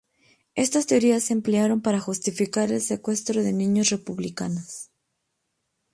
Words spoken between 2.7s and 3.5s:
el secuestro